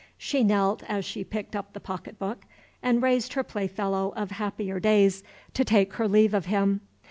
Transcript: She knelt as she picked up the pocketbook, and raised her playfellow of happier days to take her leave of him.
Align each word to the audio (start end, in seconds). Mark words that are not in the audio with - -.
She 0.17 0.43
knelt 0.43 0.81
as 0.87 1.05
she 1.05 1.23
picked 1.23 1.55
up 1.55 1.73
the 1.73 1.79
pocketbook, 1.79 2.43
and 2.81 3.03
raised 3.03 3.33
her 3.33 3.43
playfellow 3.43 4.13
of 4.15 4.31
happier 4.31 4.79
days 4.79 5.23
to 5.53 5.63
take 5.63 5.93
her 5.93 6.07
leave 6.07 6.33
of 6.33 6.47
him. 6.47 6.81